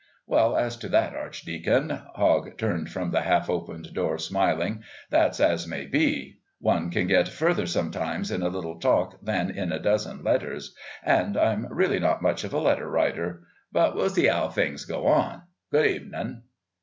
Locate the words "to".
0.77-0.89